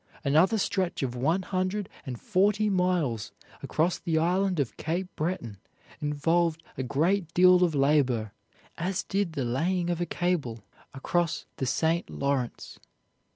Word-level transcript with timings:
Another 0.23 0.57
stretch 0.57 1.03
of 1.03 1.13
one 1.15 1.43
hundred 1.43 1.87
and 2.07 2.19
forty 2.19 2.71
miles 2.71 3.31
across 3.61 3.99
the 3.99 4.17
island 4.17 4.59
of 4.59 4.75
Cape 4.75 5.07
Breton 5.15 5.59
involved 5.99 6.63
a 6.75 6.81
great 6.81 7.31
deal 7.35 7.63
of 7.63 7.75
labor, 7.75 8.31
as 8.79 9.03
did 9.03 9.33
the 9.33 9.45
laying 9.45 9.91
of 9.91 10.01
a 10.01 10.07
cable 10.07 10.63
across 10.95 11.45
the 11.57 11.67
St. 11.67 12.09
Lawrence. 12.09 12.79